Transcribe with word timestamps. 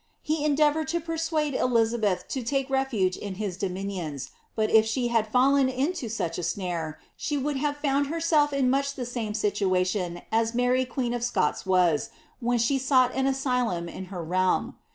He 0.23 0.43
endeavoured 0.43 0.87
to 0.87 0.99
persuade 0.99 1.53
Elixabeth 1.53 2.27
to 2.29 2.41
idc 2.41 2.69
leAigv 2.69 3.19
10 3.21 3.35
hie 3.35 3.51
dominions; 3.59 4.31
but 4.55 4.71
if 4.71 4.83
she 4.83 5.09
had 5.09 5.31
fidlen 5.31 5.69
into 5.71 6.09
such 6.09 6.39
a 6.39 6.41
snaze, 6.41 6.95
■be 7.19 7.39
would 7.43 7.57
have 7.57 7.77
found 7.77 8.07
herself 8.07 8.51
in 8.51 8.67
much 8.71 8.95
the 8.95 9.05
same 9.05 9.35
situation 9.35 10.23
as 10.31 10.53
Blaiy 10.53 10.89
queen 10.89 11.13
of 11.13 11.23
Soots 11.23 11.67
was, 11.67 12.09
when 12.39 12.57
she 12.57 12.79
sought 12.79 13.13
an 13.13 13.27
asylum 13.27 13.87
in 13.87 14.05
her 14.05 14.23
realm. 14.23 14.73